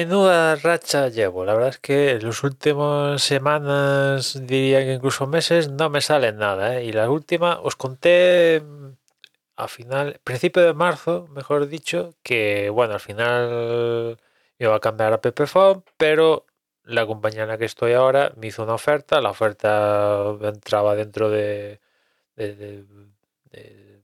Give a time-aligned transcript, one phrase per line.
[0.00, 1.44] Menuda racha llevo.
[1.44, 6.32] La verdad es que en las últimas semanas, diría que incluso meses, no me sale
[6.32, 6.78] nada.
[6.80, 6.84] ¿eh?
[6.86, 8.92] Y la última os conté mm,
[9.56, 14.18] a final, principio de marzo, mejor dicho, que bueno, al final
[14.58, 16.46] iba a cambiar a Pepephone, pero
[16.84, 19.20] la compañía en la que estoy ahora me hizo una oferta.
[19.20, 21.80] La oferta entraba dentro de,
[22.36, 22.84] de, de-
[23.52, 24.02] de-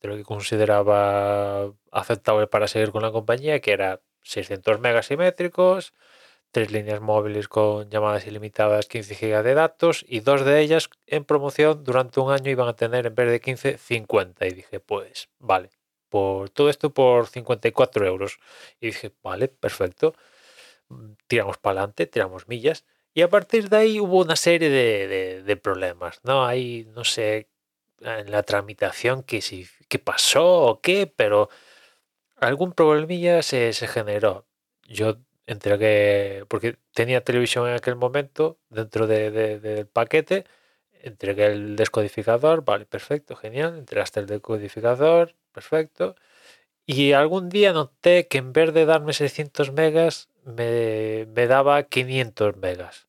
[0.00, 5.94] de lo que consideraba aceptable para seguir con la compañía, que era 600 megas simétricos,
[6.50, 11.24] tres líneas móviles con llamadas ilimitadas, 15 gigas de datos y dos de ellas en
[11.24, 14.46] promoción durante un año iban a tener en vez de 15, 50.
[14.46, 15.70] Y dije, pues vale,
[16.08, 18.38] por todo esto por 54 euros.
[18.80, 20.14] Y dije, vale, perfecto.
[20.88, 22.84] Mm, Tiramos para adelante, tiramos millas.
[23.14, 26.44] Y a partir de ahí hubo una serie de, de- problemas, ¿no?
[26.46, 27.48] Hay, no sé,
[28.00, 31.48] en la tramitación si qué pasó o qué, pero
[32.36, 34.46] algún problemilla se, se generó.
[34.88, 40.44] Yo entregué, porque tenía televisión en aquel momento dentro de- de- del paquete,
[41.02, 46.16] entregué el descodificador, vale, perfecto, genial, entregaste el descodificador, perfecto.
[46.86, 52.56] Y algún día noté que en vez de darme 600 megas, me, me daba 500
[52.56, 53.08] megas.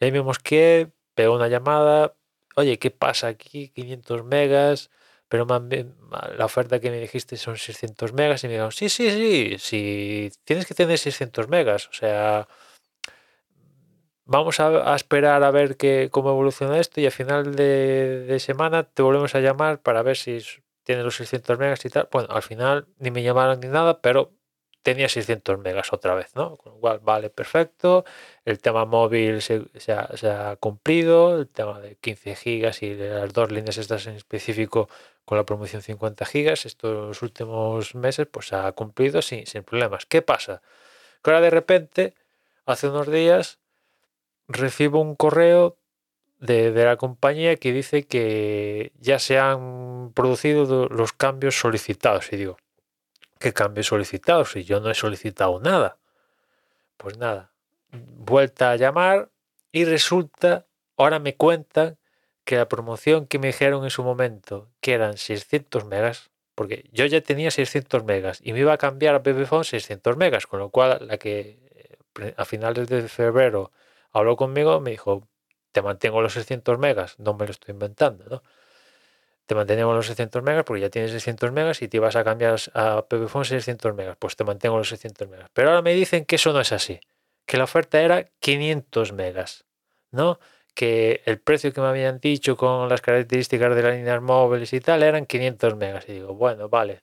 [0.00, 2.16] Y ahí me mosqué, pegó una llamada,
[2.56, 3.68] oye, ¿qué pasa aquí?
[3.70, 4.90] 500 megas,
[5.32, 8.52] pero me han ve- ma- la oferta que me dijiste son 600 megas y me
[8.52, 12.46] dijeron, sí, sí, sí, sí, tienes que tener 600 megas, o sea,
[14.26, 19.00] vamos a, esperar a ver qué, cómo evoluciona esto y a final de, semana te
[19.00, 20.38] volvemos a llamar para ver si
[20.84, 22.10] tienes los 600 megas y tal.
[22.12, 24.34] Bueno, al final ni me llamaron ni nada, pero
[24.82, 26.56] tenía 600 megas otra vez, ¿no?
[26.56, 28.04] Con lo cual, vale, perfecto.
[28.44, 33.78] El tema móvil se, ha, cumplido, el tema de 15 gigas y las dos líneas
[33.78, 34.88] estas en específico
[35.24, 40.04] con la promoción 50 gigas, estos últimos meses pues se ha cumplido sin, problemas.
[40.06, 40.62] ¿Qué pasa?
[41.22, 42.14] Que ahora de repente,
[42.66, 43.58] hace unos días,
[44.48, 45.76] recibo un correo
[46.40, 52.32] de, de la compañía que dice que ya se han producido do- los cambios solicitados.
[52.32, 52.56] Y digo,
[53.42, 54.52] ¿qué cambios solicitados?
[54.52, 55.98] Si yo no he solicitado nada.
[56.96, 57.52] Pues nada,
[57.90, 59.30] vuelta a llamar
[59.72, 60.66] y resulta,
[60.96, 61.98] ahora me cuentan
[62.44, 67.06] que la promoción que me dijeron en su momento, que eran 600 megas, porque yo
[67.06, 70.70] ya tenía 600 megas y me iba a cambiar a Pepephone 600 megas, con lo
[70.70, 71.58] cual la que
[72.20, 73.72] eh, a finales de febrero
[74.12, 75.28] habló conmigo me dijo,
[75.72, 78.42] te mantengo los 600 megas, no me lo estoy inventando, ¿no?
[79.46, 82.58] Te mantenemos los 600 megas porque ya tienes 600 megas y te vas a cambiar
[82.74, 85.48] a Pepephone 600 megas, pues te mantengo los 600 megas.
[85.52, 87.00] Pero ahora me dicen que eso no es así,
[87.46, 89.64] que la oferta era 500 megas,
[90.10, 90.38] ¿no?
[90.74, 94.80] Que el precio que me habían dicho con las características de las líneas móviles y
[94.80, 96.08] tal eran 500 megas.
[96.08, 97.02] Y digo, bueno, vale.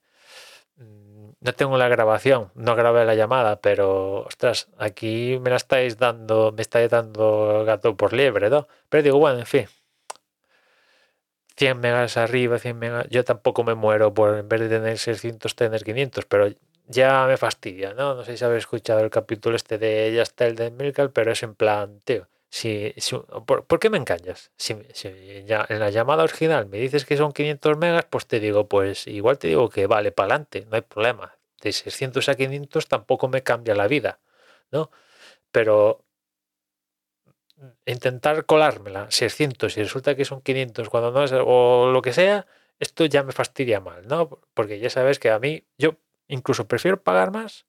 [0.78, 5.98] Mm, No tengo la grabación, no grabé la llamada, pero ostras, aquí me la estáis
[5.98, 8.68] dando, me estáis dando gato por liebre, ¿no?
[8.90, 9.68] Pero digo, bueno, en fin,
[11.60, 13.08] 100 megas arriba, 100 megas.
[13.10, 16.48] Yo tampoco me muero por en vez de tener 600 tener 500, pero
[16.88, 18.16] ya me fastidia, ¿no?
[18.16, 21.32] No sé si habéis escuchado el capítulo este de Ya está el de Milcal, pero
[21.32, 24.52] es en plan, tío, si, si- ¿por, por qué me engañas?
[24.58, 28.40] Si, si ya en la llamada original me dices que son 500 megas, pues te
[28.40, 31.36] digo, pues igual te digo que vale, para adelante, no hay problema.
[31.62, 34.20] De 600 a 500 tampoco me cambia la vida,
[34.72, 34.90] ¿no?
[35.52, 36.06] Pero
[37.86, 42.48] intentar colármela 600 y resulta que son 500 cuando no es o lo que sea,
[42.80, 44.30] esto ya me fastidia mal, ¿no?
[44.54, 47.66] Porque ya sabes que a mí yo incluso prefiero pagar más,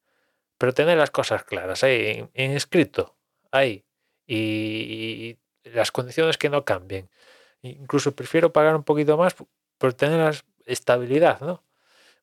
[0.59, 3.17] pero tener las cosas claras ahí en, escrito,
[3.51, 3.85] ahí
[4.27, 7.11] y, y las condiciones que no cambien.
[7.63, 9.35] Incluso prefiero pagar un poquito más
[9.79, 10.35] por tener la
[10.67, 11.65] estabilidad, ¿no?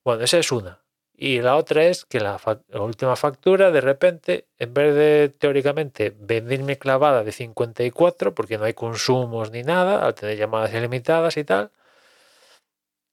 [0.04, 0.80] Bueno, esa es una.
[1.20, 2.40] Y la otra es que la,
[2.74, 8.74] última factura, de repente, en vez de teóricamente venirme clavada de 54, porque no hay
[8.74, 11.72] consumos ni nada, al tener llamadas ilimitadas y tal,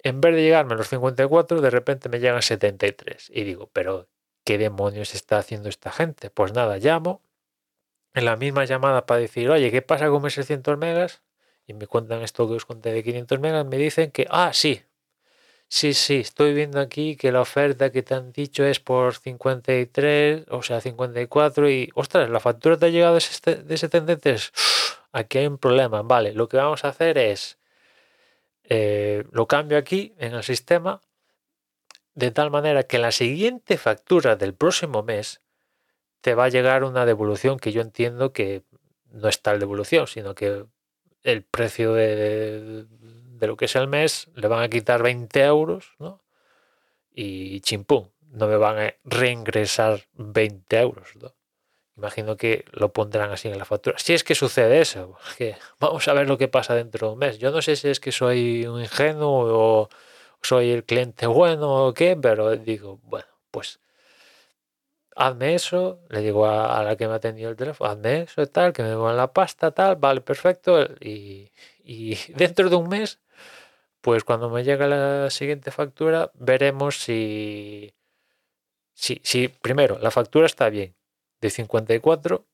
[0.03, 3.31] en vez de llegarme a los 54, de repente me llegan 73.
[3.33, 4.07] Y digo, pero
[4.44, 6.29] ¿qué demonios está haciendo esta gente?
[6.29, 7.24] Pues nada, llamo
[8.13, 11.24] en la misma llamada para decir, oye, ¿qué pasa con mis 600 megas?
[11.65, 14.83] Y me cuentan esto que os conté de 500 megas, me dicen que, ah, sí,
[15.77, 20.45] Sí, sí, estoy viendo aquí que la oferta que te han dicho es por 53,
[20.50, 24.51] o sea, 54 y, ostras, la factura te ha llegado de seste- de 73.
[25.12, 27.57] Aquí hay un problema, vale, lo que vamos a hacer es,
[28.63, 31.01] eh, lo cambio aquí en el sistema
[32.13, 35.42] de tal manera que en la siguiente factura del próximo mes
[36.22, 38.63] te va a llegar una devolución que yo entiendo que
[39.12, 40.66] no es tal devolución, sino que
[41.24, 42.86] el precio de,
[43.39, 46.21] de lo que es el mes le van a quitar 20 euros, ¿no?
[47.13, 51.33] Y chimpum, no me van a reingresar 20 euros, ¿no?
[51.97, 53.97] Imagino que lo pondrán así en la factura.
[53.99, 55.17] Si es que sucede eso,
[55.79, 57.37] vamos a ver lo que pasa dentro de un mes.
[57.39, 59.89] Yo no sé si es que soy un ingenuo o
[60.41, 63.79] soy el cliente bueno o qué, pero digo, bueno, pues
[65.15, 68.73] hazme eso, le digo a, la que me ha atendido el teléfono, hazme eso tal,
[68.73, 70.83] que me en la pasta, tal, vale, perfecto.
[70.99, 71.51] Y,
[71.83, 73.19] y dentro de un mes,
[74.05, 77.91] pues cuando me llegue la siguiente factura, veremos si,
[78.93, 80.93] si, si primero la factura está bien,
[81.41, 82.45] de 54,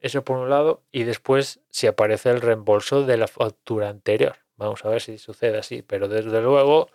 [0.00, 4.38] eso por un lado, y después si aparece el reembolso de la factura anterior.
[4.56, 6.90] Vamos a ver si sucede así, pero desde luego,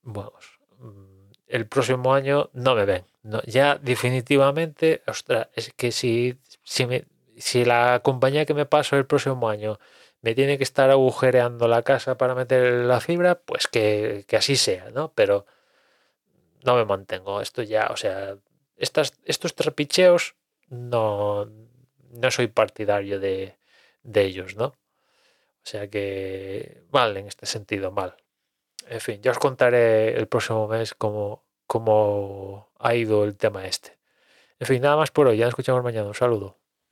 [0.00, 3.04] vamos, mm, el próximo año no me ven.
[3.22, 7.04] No, ya definitivamente, ostras, es que si, si, me,
[7.36, 9.78] si la compañía que me paso el próximo año
[10.22, 14.56] me tiene que estar agujereando la casa para meter la fibra, pues que, que así
[14.56, 15.12] sea, ¿no?
[15.14, 15.46] Pero
[16.64, 17.40] no me mantengo.
[17.40, 18.36] Esto ya, o sea,
[18.76, 20.34] estos trapicheos
[20.68, 21.46] no,
[22.10, 23.56] no soy partidario de,
[24.02, 24.66] de ellos, ¿no?
[24.66, 28.16] O sea que mal en este sentido, mal.
[28.88, 33.98] En fin, ya os contaré el próximo mes cómo, cómo ha ido el tema este.
[34.58, 35.38] En fin, nada más por hoy.
[35.38, 36.08] Ya nos escuchamos mañana.
[36.08, 36.59] Un saludo.